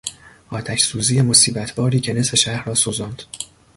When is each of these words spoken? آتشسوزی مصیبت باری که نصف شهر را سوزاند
آتشسوزی 0.49 1.21
مصیبت 1.21 1.75
باری 1.75 1.99
که 1.99 2.13
نصف 2.13 2.35
شهر 2.35 2.65
را 2.65 2.75
سوزاند 2.75 3.23